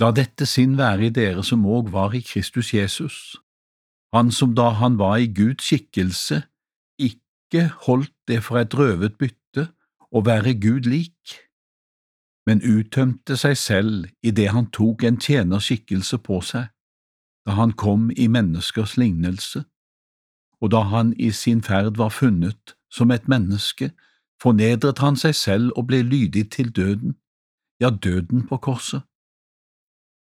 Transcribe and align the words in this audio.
La 0.00 0.08
dette 0.16 0.46
sinn 0.48 0.78
være 0.78 1.10
i 1.10 1.12
dere 1.12 1.42
som 1.44 1.66
òg 1.68 1.90
var 1.92 2.14
i 2.16 2.22
Kristus 2.24 2.72
Jesus, 2.72 3.36
han 4.16 4.30
som 4.32 4.54
da 4.56 4.70
han 4.80 4.96
var 4.98 5.18
i 5.20 5.28
Guds 5.28 5.66
skikkelse, 5.68 6.40
ikke 6.96 7.66
holdt 7.84 8.14
det 8.28 8.40
for 8.46 8.62
et 8.62 8.74
røvet 8.74 9.18
bytte 9.20 9.66
å 10.10 10.22
være 10.24 10.54
Gud 10.62 10.88
lik, 10.88 11.36
men 12.48 12.64
uttømte 12.64 13.36
seg 13.36 13.58
selv 13.60 14.08
idet 14.24 14.48
han 14.54 14.70
tok 14.72 15.04
en 15.04 15.20
tjenerskikkelse 15.20 16.18
på 16.24 16.40
seg, 16.48 16.72
da 17.44 17.58
han 17.60 17.76
kom 17.76 18.08
i 18.16 18.30
menneskers 18.32 18.96
lignelse, 18.96 19.66
og 20.60 20.72
da 20.72 20.80
han 20.94 21.12
i 21.20 21.28
sin 21.30 21.60
ferd 21.62 22.00
var 22.00 22.12
funnet 22.16 22.74
som 22.88 23.12
et 23.12 23.28
menneske, 23.28 23.92
fornedret 24.40 25.04
han 25.04 25.20
seg 25.20 25.36
selv 25.36 25.76
og 25.76 25.90
ble 25.92 26.00
lydig 26.08 26.48
til 26.56 26.72
døden, 26.72 27.18
ja, 27.80 27.92
døden 27.92 28.48
på 28.48 28.56
korset. 28.56 29.04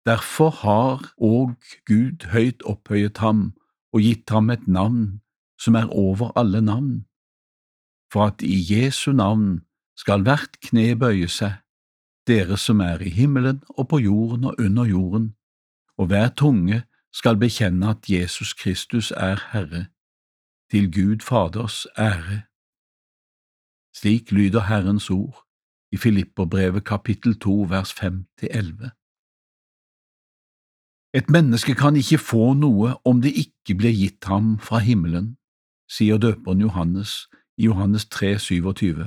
Derfor 0.06 0.50
har 0.50 1.02
òg 1.18 1.56
Gud 1.86 2.28
høyt 2.30 2.62
opphøyet 2.62 3.18
ham 3.18 3.56
og 3.92 4.04
gitt 4.06 4.30
ham 4.30 4.50
et 4.54 4.66
navn 4.70 5.20
som 5.58 5.74
er 5.74 5.88
over 5.90 6.30
alle 6.38 6.60
navn, 6.62 7.06
for 8.12 8.30
at 8.30 8.42
i 8.42 8.60
Jesu 8.70 9.12
navn 9.12 9.64
skal 9.98 10.22
hvert 10.22 10.60
kne 10.62 10.92
bøye 11.00 11.26
seg, 11.32 11.56
dere 12.28 12.58
som 12.60 12.80
er 12.84 13.02
i 13.02 13.10
himmelen 13.10 13.62
og 13.68 13.88
på 13.90 13.98
jorden 14.04 14.44
og 14.50 14.60
under 14.62 14.84
jorden, 14.84 15.26
og 15.98 16.06
hver 16.12 16.28
tunge 16.28 16.82
skal 17.12 17.40
bekjenne 17.40 17.90
at 17.90 18.10
Jesus 18.10 18.52
Kristus 18.54 19.10
er 19.10 19.40
Herre, 19.52 19.86
til 20.70 20.86
Gud 20.92 21.24
Faders 21.24 21.86
ære. 21.98 22.44
Slik 23.96 24.32
lyder 24.32 24.68
Herrens 24.68 25.10
ord 25.10 25.42
i 25.92 25.96
Filipperbrevet 25.96 26.84
kapittel 26.84 27.38
2 27.40 27.66
vers 27.70 27.92
fem 27.94 28.26
til 28.38 28.48
elleve. 28.50 28.90
Et 31.16 31.30
menneske 31.30 31.72
kan 31.74 31.96
ikke 31.96 32.18
få 32.20 32.52
noe 32.60 32.92
om 33.08 33.22
det 33.24 33.32
ikke 33.40 33.78
blir 33.80 33.94
gitt 33.96 34.26
ham 34.28 34.58
fra 34.60 34.82
himmelen, 34.84 35.36
sier 35.88 36.20
døperen 36.20 36.60
Johannes 36.60 37.22
i 37.56 37.70
Johannes 37.70 38.04
3, 38.12 38.34
27. 38.38 39.06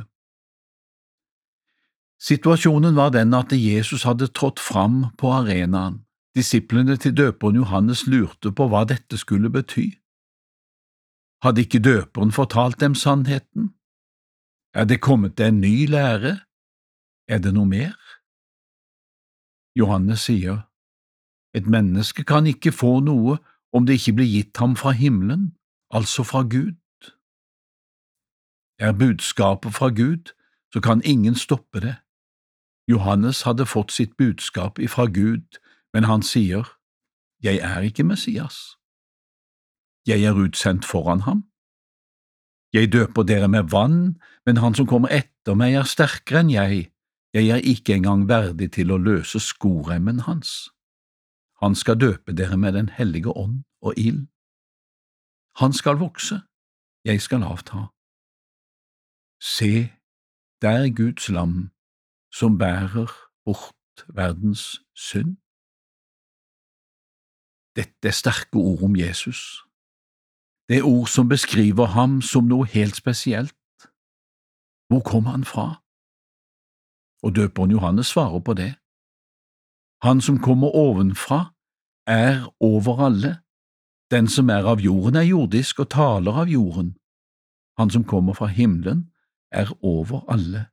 Situasjonen 2.19 2.95
var 2.97 3.13
den 3.13 3.33
at 3.37 3.53
Jesus 3.53 4.07
hadde 4.09 4.27
trådt 4.27 4.59
fram 4.59 5.03
på 5.21 5.29
arenaen. 5.31 6.01
Disiplene 6.35 6.97
til 6.97 7.13
døperen 7.17 7.61
Johannes 7.61 8.07
lurte 8.07 8.51
på 8.51 8.67
hva 8.71 8.85
dette 8.89 9.17
skulle 9.17 9.51
bety. 9.53 9.91
Hadde 11.43 11.61
ikke 11.61 11.79
døperen 11.79 12.33
fortalt 12.33 12.79
dem 12.81 12.95
sannheten? 12.95 13.75
Er 14.73 14.85
det 14.85 15.01
kommet 15.01 15.39
en 15.39 15.61
ny 15.61 15.85
lære? 15.85 16.39
Er 17.27 17.37
det 17.37 17.53
noe 17.53 17.69
mer? 17.69 17.93
Johannes 19.77 20.25
sier, 20.25 20.68
et 21.53 21.67
menneske 21.67 22.23
kan 22.23 22.47
ikke 22.47 22.71
få 22.71 22.99
noe 22.99 23.37
om 23.73 23.85
det 23.85 23.99
ikke 23.99 24.13
blir 24.19 24.29
gitt 24.29 24.57
ham 24.57 24.75
fra 24.75 24.91
himmelen, 24.91 25.55
altså 25.93 26.23
fra 26.23 26.41
Gud. 26.41 26.77
Er 28.79 28.93
budskapet 28.93 29.73
fra 29.73 29.89
Gud, 29.89 30.33
så 30.73 30.81
kan 30.81 31.01
ingen 31.05 31.35
stoppe 31.35 31.79
det. 31.79 31.95
Johannes 32.87 33.41
hadde 33.41 33.65
fått 33.65 33.91
sitt 33.91 34.17
budskap 34.17 34.79
ifra 34.79 35.05
Gud, 35.05 35.59
men 35.93 36.03
han 36.03 36.21
sier, 36.21 36.75
Jeg 37.43 37.59
er 37.63 37.79
ikke 37.81 38.03
Messias. 38.03 38.75
Jeg 40.07 40.23
er 40.23 40.33
utsendt 40.33 40.85
foran 40.85 41.21
ham. 41.21 41.43
Jeg 42.73 42.91
døper 42.93 43.23
dere 43.23 43.47
med 43.47 43.63
vann, 43.71 44.19
men 44.45 44.57
han 44.57 44.75
som 44.75 44.87
kommer 44.87 45.09
etter 45.09 45.55
meg 45.55 45.73
er 45.73 45.87
sterkere 45.87 46.43
enn 46.43 46.51
jeg, 46.51 46.89
jeg 47.33 47.49
er 47.49 47.63
ikke 47.63 47.95
engang 47.95 48.27
verdig 48.29 48.71
til 48.73 48.91
å 48.91 48.97
løse 48.97 49.39
skoremmen 49.39 50.25
hans. 50.27 50.69
Han 51.61 51.75
skal 51.75 51.99
døpe 52.05 52.31
dere 52.39 52.57
med 52.57 52.71
Den 52.73 52.89
hellige 52.89 53.31
ånd 53.43 53.63
og 53.81 53.93
ild. 53.97 54.27
Han 55.61 55.73
skal 55.73 55.95
vokse, 56.05 56.37
jeg 57.09 57.21
skal 57.21 57.43
avta. 57.43 57.79
Se, 59.55 59.73
der 60.61 60.75
er 60.83 60.95
Guds 60.99 61.29
lam 61.29 61.55
som 62.39 62.57
bærer 62.57 63.07
bort 63.45 63.97
verdens 64.19 64.63
synd. 64.95 65.37
Dette 67.77 68.07
er 68.07 68.15
sterke 68.21 68.57
ord 68.69 68.83
om 68.83 68.95
Jesus. 68.95 69.41
Det 70.67 70.77
er 70.77 70.89
ord 70.93 71.07
som 71.07 71.29
beskriver 71.29 71.85
ham 71.97 72.21
som 72.21 72.43
noe 72.51 72.65
helt 72.67 72.95
spesielt. 72.95 73.55
Hvor 74.89 75.01
kom 75.11 75.25
han 75.33 75.43
fra? 75.53 75.67
Og 77.23 77.35
døperen 77.35 77.71
Johannes 77.71 78.07
svarer 78.07 78.39
på 78.39 78.53
det. 78.53 78.71
Han 80.01 80.21
som 80.21 80.37
kommer 80.37 80.67
ovenfra, 80.75 81.53
er 82.07 82.53
over 82.59 83.05
alle. 83.05 83.37
Den 84.11 84.27
som 84.27 84.49
er 84.49 84.63
av 84.65 84.79
jorden, 84.79 85.15
er 85.15 85.27
jordisk 85.27 85.79
og 85.79 85.89
taler 85.89 86.31
av 86.31 86.49
jorden. 86.49 86.95
Han 87.77 87.89
som 87.89 88.03
kommer 88.03 88.33
fra 88.33 88.47
himmelen, 88.47 89.11
er 89.51 89.71
over 89.81 90.25
alle. 90.27 90.65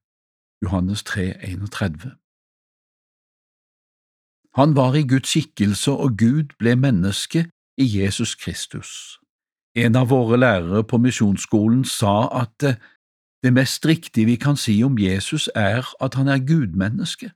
Johannes 0.63 1.03
3, 1.03 1.35
31. 1.43 2.17
Han 4.57 4.77
var 4.77 4.95
i 4.95 5.03
Guds 5.03 5.29
skikkelse, 5.29 5.91
og 5.91 6.17
Gud 6.19 6.57
ble 6.59 6.77
menneske 6.77 7.51
i 7.77 7.99
Jesus 7.99 8.35
Kristus. 8.35 9.19
En 9.77 9.97
av 9.97 10.09
våre 10.09 10.39
lærere 10.41 10.85
på 10.85 10.97
misjonsskolen 10.99 11.85
sa 11.85 12.29
at 12.41 12.63
eh, 12.63 12.79
det 13.45 13.53
mest 13.53 13.87
riktige 13.87 14.27
vi 14.27 14.37
kan 14.41 14.57
si 14.57 14.83
om 14.83 14.97
Jesus 14.99 15.51
er 15.55 15.85
at 16.01 16.15
han 16.15 16.29
er 16.29 16.41
gudmenneske, 16.41 17.31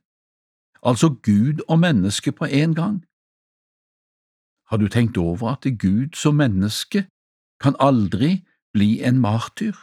altså 0.83 1.07
Gud 1.23 1.63
og 1.69 1.79
menneske 1.79 2.31
på 2.31 2.45
en 2.45 2.75
gang. 2.75 3.05
Har 4.69 4.77
du 4.77 4.87
tenkt 4.87 5.17
over 5.17 5.49
at 5.51 5.67
Gud 5.79 6.15
som 6.15 6.35
menneske 6.35 7.07
kan 7.63 7.75
aldri 7.79 8.47
bli 8.73 9.03
en 9.03 9.19
martyr? 9.19 9.75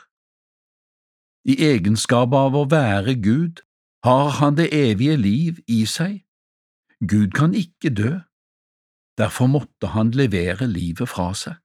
I 1.44 1.54
egenskap 1.72 2.32
av 2.32 2.56
å 2.56 2.64
være 2.70 3.14
Gud 3.22 3.62
har 4.04 4.28
han 4.40 4.56
det 4.56 4.68
evige 4.72 5.16
liv 5.16 5.60
i 5.68 5.84
seg. 5.86 6.24
Gud 7.00 7.30
kan 7.30 7.54
ikke 7.54 7.90
dø, 7.94 8.18
derfor 9.18 9.46
måtte 9.46 9.92
han 9.94 10.10
levere 10.10 10.66
livet 10.66 11.08
fra 11.08 11.30
seg. 11.34 11.56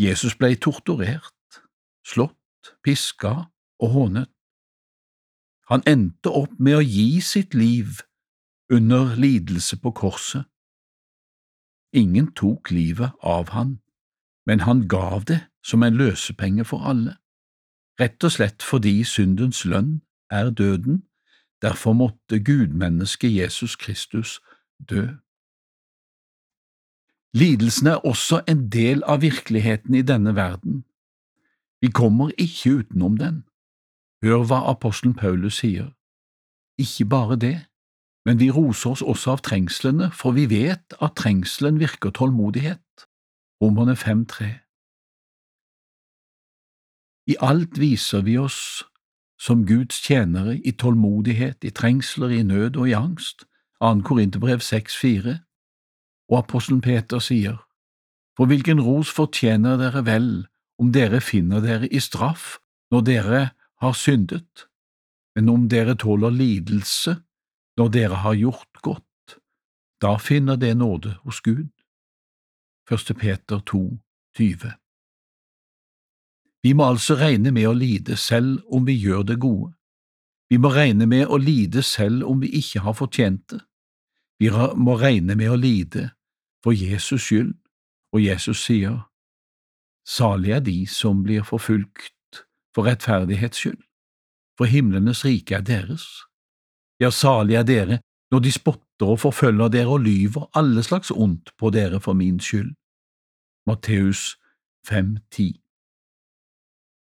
Jesus 0.00 0.34
ble 0.40 0.54
torturert, 0.56 1.60
slått, 2.06 2.76
piska 2.84 3.34
og 3.82 3.88
hånet. 3.96 4.30
Han 5.72 5.80
endte 5.88 6.28
opp 6.28 6.58
med 6.60 6.74
å 6.76 6.84
gi 6.84 7.22
sitt 7.24 7.54
liv 7.56 8.02
under 8.68 9.14
lidelse 9.16 9.78
på 9.80 9.94
korset. 9.96 10.44
Ingen 11.96 12.26
tok 12.36 12.68
livet 12.70 13.14
av 13.24 13.54
han, 13.56 13.78
men 14.44 14.66
han 14.66 14.82
gav 14.88 15.24
det 15.30 15.38
som 15.64 15.82
en 15.82 15.96
løsepenge 15.96 16.66
for 16.68 16.84
alle, 16.90 17.14
rett 18.00 18.20
og 18.20 18.34
slett 18.34 18.64
fordi 18.64 18.98
syndens 19.08 19.62
lønn 19.64 20.02
er 20.28 20.50
døden, 20.50 21.06
derfor 21.64 21.96
måtte 21.96 22.42
gudmennesket 22.44 23.32
Jesus 23.32 23.76
Kristus 23.80 24.40
dø. 24.76 25.06
Lidelsen 27.32 27.88
er 27.94 28.04
også 28.04 28.42
en 28.44 28.66
del 28.68 29.00
av 29.08 29.24
virkeligheten 29.24 29.96
i 29.96 30.04
denne 30.04 30.36
verden. 30.36 30.84
Vi 31.80 31.88
kommer 31.88 32.28
ikke 32.36 32.82
utenom 32.82 33.16
den. 33.16 33.40
Hør 34.22 34.44
hva 34.46 34.60
apostelen 34.70 35.14
Paulus 35.18 35.58
sier. 35.62 35.90
Ikke 36.78 37.04
bare 37.04 37.36
det, 37.36 37.56
men 38.26 38.38
vi 38.38 38.50
roser 38.50 38.94
oss 38.94 39.02
også 39.02 39.34
av 39.34 39.42
trengslene, 39.42 40.10
for 40.14 40.36
vi 40.36 40.46
vet 40.50 40.94
at 41.02 41.16
trengselen 41.18 41.80
virker 41.82 42.14
tålmodighet. 42.14 43.06
Romerne 43.62 43.96
5,3 43.98 44.50
I 47.26 47.36
alt 47.40 47.78
viser 47.78 48.22
vi 48.26 48.38
oss 48.38 48.84
som 49.42 49.66
Guds 49.66 49.98
tjenere 50.06 50.56
i 50.58 50.70
tålmodighet, 50.70 51.64
i 51.64 51.70
trengsler, 51.70 52.30
i 52.30 52.42
nød 52.42 52.76
og 52.76 52.88
i 52.88 52.94
angst. 52.94 53.46
2. 53.82 54.02
Korinterbrev 54.06 54.62
6,4 54.62 55.34
og 56.30 56.38
apostelen 56.38 56.80
Peter 56.80 57.18
sier, 57.18 57.58
For 58.36 58.46
hvilken 58.46 58.80
ros 58.80 59.10
fortjener 59.10 59.76
dere 59.76 60.04
vel 60.06 60.28
om 60.78 60.92
dere 60.94 61.20
finner 61.20 61.60
dere 61.60 61.90
i 61.90 62.00
straff 62.00 62.56
når 62.94 63.00
dere 63.08 63.40
har 63.82 63.92
syndet, 63.92 64.68
men 65.34 65.48
om 65.48 65.68
dere 65.68 65.96
tåler 65.98 66.30
lidelse 66.30 67.16
når 67.76 67.88
dere 67.88 68.20
har 68.22 68.36
gjort 68.38 68.82
godt, 68.82 69.38
da 70.02 70.16
finner 70.18 70.56
det 70.56 70.76
nåde 70.78 71.16
hos 71.24 71.40
Gud. 71.40 71.70
1. 72.90 73.16
Peter 73.18 73.58
2, 73.58 73.98
20 74.38 74.72
Vi 76.62 76.72
må 76.72 76.86
altså 76.86 77.16
regne 77.18 77.50
med 77.50 77.66
å 77.66 77.74
lide 77.74 78.16
selv 78.16 78.60
om 78.70 78.86
vi 78.86 78.94
gjør 78.94 79.22
det 79.22 79.38
gode. 79.40 79.72
Vi 80.50 80.58
må 80.62 80.68
regne 80.68 81.06
med 81.06 81.26
å 81.26 81.38
lide 81.40 81.82
selv 81.82 82.26
om 82.28 82.42
vi 82.42 82.52
ikke 82.58 82.84
har 82.86 82.94
fortjent 82.94 83.50
det. 83.50 83.62
Vi 84.38 84.50
må 84.50 84.98
regne 85.00 85.34
med 85.34 85.50
å 85.50 85.58
lide 85.58 86.10
for 86.62 86.74
Jesus 86.74 87.22
skyld, 87.22 87.54
og 88.12 88.20
Jesus 88.22 88.62
sier, 88.66 89.00
Salig 90.06 90.50
er 90.50 90.60
de 90.66 90.86
som 90.86 91.22
blir 91.22 91.42
forfulgt 91.46 92.12
for 92.74 92.86
rettferdighets 92.86 93.58
skyld, 93.58 93.82
for 94.58 94.64
himlenes 94.64 95.24
rike 95.24 95.54
er 95.54 95.64
deres. 95.66 96.06
Ja, 97.00 97.10
salig 97.10 97.56
er 97.58 97.66
dere 97.66 98.00
når 98.32 98.38
de 98.46 98.52
spotter 98.52 99.12
og 99.12 99.20
forfølger 99.20 99.68
dere 99.68 99.92
og 99.92 100.00
lyver 100.00 100.48
alle 100.56 100.82
slags 100.82 101.10
ondt 101.10 101.52
på 101.58 101.70
dere 101.70 102.00
for 102.00 102.12
min 102.12 102.40
skyld. 102.40 102.72
Matteus 103.66 104.36
5,10 104.88 105.58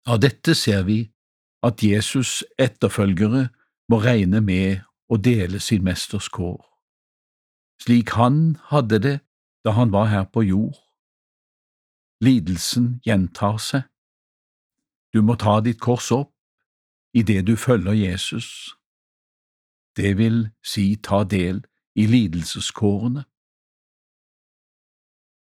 Av 0.10 0.20
dette 0.20 0.56
ser 0.56 0.84
vi 0.88 1.00
at 1.64 1.84
Jesus' 1.84 2.44
etterfølgere 2.58 3.50
må 3.92 4.00
regne 4.00 4.42
med 4.42 4.86
å 5.10 5.18
dele 5.18 5.60
sin 5.60 5.84
mesters 5.84 6.30
kår, 6.30 6.62
slik 7.84 8.14
han 8.16 8.58
hadde 8.70 9.00
det 9.04 9.18
da 9.66 9.74
han 9.76 9.92
var 9.92 10.08
her 10.14 10.24
på 10.24 10.46
jord. 10.48 10.78
Lidelsen 12.24 13.00
gjentar 13.06 13.58
seg. 13.64 13.84
Du 15.14 15.22
må 15.22 15.36
ta 15.36 15.60
ditt 15.60 15.80
kors 15.82 16.12
opp 16.12 16.34
idet 17.14 17.48
du 17.48 17.56
følger 17.56 17.94
Jesus. 17.94 18.76
Det 19.98 20.18
vil 20.18 20.50
si 20.64 20.96
ta 20.96 21.24
del 21.24 21.66
i 21.96 22.06
lidelseskårene. 22.06 23.24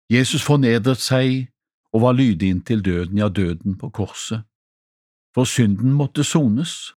Jesus 0.09 0.43
fornedret 0.45 1.01
seg 1.01 1.49
og 1.93 2.01
var 2.01 2.13
lydig 2.13 2.49
inntil 2.49 2.85
døden, 2.85 3.17
ja, 3.17 3.29
døden 3.29 3.77
på 3.77 3.89
korset, 3.89 4.43
for 5.33 5.43
synden 5.43 5.91
måtte 5.93 6.23
sones, 6.23 6.93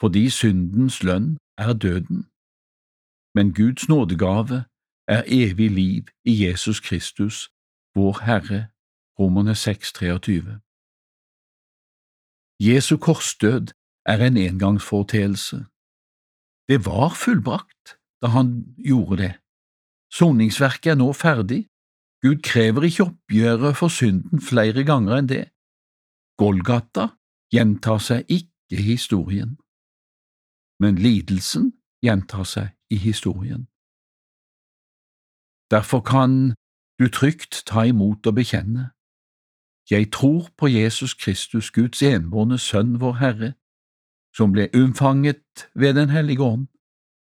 fordi 0.00 0.30
syndens 0.30 1.02
lønn 1.02 1.38
er 1.58 1.72
døden, 1.72 2.26
men 3.34 3.54
Guds 3.54 3.88
nådegave 3.88 4.64
er 5.08 5.22
evig 5.26 5.70
liv 5.70 6.02
i 6.24 6.46
Jesus 6.46 6.80
Kristus, 6.80 7.48
vår 7.94 8.24
Herre, 8.24 8.68
Romerne 9.18 9.52
6,23. 9.52 10.67
Jesu 12.60 12.96
korsdød 12.96 13.66
er 14.06 14.18
en 14.26 14.36
engangsforeteelse. 14.36 15.56
Det 16.68 16.78
var 16.86 17.14
fullbrakt 17.24 17.84
da 18.22 18.26
han 18.36 18.48
gjorde 18.78 19.16
det. 19.22 19.34
Soningsverket 20.12 20.90
er 20.92 20.98
nå 20.98 21.12
ferdig. 21.12 21.68
Gud 22.22 22.42
krever 22.42 22.82
ikke 22.82 23.04
oppgjøret 23.04 23.76
for 23.76 23.88
synden 23.88 24.40
flere 24.42 24.82
ganger 24.90 25.20
enn 25.20 25.30
det. 25.30 25.44
Golgata 26.38 27.06
gjentar 27.54 28.02
seg 28.02 28.26
ikke 28.28 28.78
i 28.78 28.82
historien, 28.92 29.56
men 30.82 30.98
lidelsen 30.98 31.72
gjentar 32.04 32.44
seg 32.44 32.74
i 32.90 32.98
historien. 32.98 33.68
Derfor 35.70 36.00
kan 36.00 36.54
du 36.98 37.08
trygt 37.08 37.62
ta 37.66 37.84
imot 37.86 38.26
og 38.26 38.34
bekjenne. 38.34 38.90
Jeg 39.90 40.10
tror 40.12 40.48
på 40.56 40.68
Jesus 40.68 41.14
Kristus, 41.14 41.70
Guds 41.70 42.02
enbårne 42.02 42.58
Sønn, 42.58 43.00
vår 43.00 43.12
Herre, 43.12 43.52
som 44.36 44.52
ble 44.52 44.68
unnfanget 44.74 45.68
ved 45.74 45.94
Den 45.94 46.10
hellige 46.10 46.42
ånd, 46.42 46.66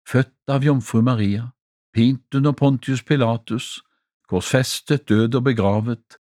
født 0.09 0.33
av 0.49 0.65
jomfru 0.65 1.01
Maria, 1.01 1.51
pint 1.93 2.35
under 2.35 2.51
Pontius 2.51 3.03
Pilatus, 3.03 3.81
korsfestet, 4.27 5.09
død 5.09 5.35
og 5.35 5.43
begravet, 5.43 6.17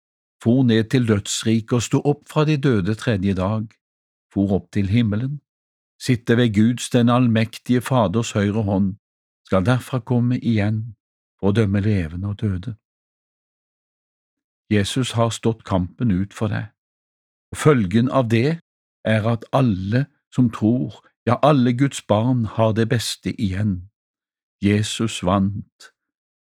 for 0.44 0.64
ned 0.64 0.90
til 0.90 1.08
dødsriket 1.08 1.74
og 1.74 1.84
sto 1.84 2.02
opp 2.02 2.24
fra 2.30 2.46
de 2.46 2.58
døde 2.58 2.96
tredje 2.96 3.34
dag, 3.34 3.68
for 4.34 4.56
opp 4.56 4.72
til 4.72 4.90
himmelen, 4.90 5.42
sitte 6.02 6.38
ved 6.38 6.54
Guds 6.56 6.90
den 6.90 7.10
allmektige 7.10 7.82
Faders 7.82 8.32
høyre 8.32 8.64
hånd, 8.64 8.96
skal 9.46 9.66
derfra 9.66 10.00
komme 10.00 10.40
igjen 10.40 10.96
å 11.42 11.52
dømme 11.52 11.82
levende 11.84 12.32
og 12.32 12.40
døde. 12.42 12.81
Jesus 14.72 15.12
har 15.12 15.30
stått 15.30 15.64
kampen 15.68 16.12
ut 16.12 16.34
for 16.34 16.48
deg, 16.48 16.70
og 17.52 17.58
følgen 17.60 18.12
av 18.12 18.30
det 18.32 18.62
er 19.06 19.28
at 19.28 19.44
alle 19.52 20.06
som 20.32 20.48
tror, 20.50 21.02
ja, 21.28 21.36
alle 21.44 21.74
Guds 21.76 22.02
barn 22.08 22.46
har 22.46 22.72
det 22.78 22.88
beste 22.90 23.34
igjen. 23.36 23.90
Jesus 24.64 25.20
vant, 25.28 25.92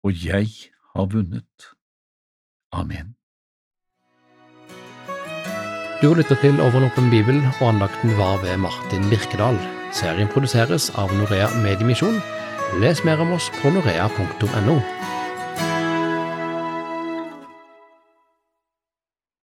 og 0.04 0.14
jeg 0.14 0.52
har 0.94 1.10
vunnet. 1.10 1.72
Amen. 2.72 3.16
Du 6.02 6.08
har 6.08 6.18
lytta 6.18 6.36
til 6.42 6.62
Over 6.62 6.90
bibel, 7.10 7.42
og 7.62 7.68
andakten 7.68 8.18
var 8.18 8.42
ved 8.42 8.58
Martin 8.58 9.10
Birkedal. 9.10 9.58
Serien 9.94 10.28
produseres 10.28 10.90
av 10.96 11.14
Norea 11.14 11.50
Mediemisjon. 11.64 12.22
Les 12.82 13.04
mer 13.04 13.20
om 13.20 13.32
oss 13.32 13.52
på 13.62 13.70
norea.no. 13.70 15.21